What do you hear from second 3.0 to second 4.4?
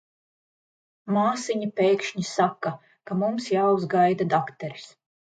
ka mums jāuzgaida